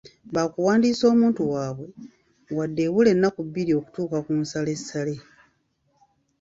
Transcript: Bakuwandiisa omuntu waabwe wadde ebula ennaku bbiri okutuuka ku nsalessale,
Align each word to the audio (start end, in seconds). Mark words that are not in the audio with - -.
Bakuwandiisa 0.35 1.03
omuntu 1.13 1.41
waabwe 1.51 1.87
wadde 2.57 2.81
ebula 2.87 3.09
ennaku 3.15 3.39
bbiri 3.47 3.71
okutuuka 3.79 4.17
ku 4.25 4.31
nsalessale, 4.41 5.15